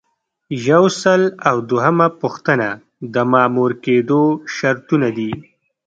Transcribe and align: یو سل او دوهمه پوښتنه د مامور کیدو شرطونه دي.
یو 0.69 0.83
سل 1.01 1.21
او 1.49 1.55
دوهمه 1.69 2.07
پوښتنه 2.21 2.67
د 3.13 3.15
مامور 3.31 3.71
کیدو 3.83 4.23
شرطونه 4.55 5.07
دي. 5.17 5.31